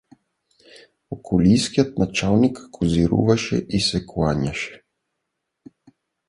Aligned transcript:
Околийският 1.09 1.97
началник 1.97 2.59
козируваше 2.71 3.65
и 3.69 3.79
се 3.79 4.05
кланяше. 4.05 4.83